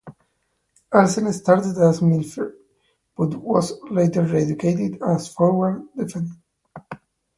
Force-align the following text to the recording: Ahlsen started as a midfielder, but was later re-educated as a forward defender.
Ahlsen 0.91 1.31
started 1.31 1.77
as 1.77 1.99
a 1.99 2.01
midfielder, 2.05 2.55
but 3.15 3.35
was 3.35 3.71
later 3.91 4.23
re-educated 4.23 4.99
as 5.03 5.29
a 5.29 5.31
forward 5.33 5.83
defender. 5.95 6.33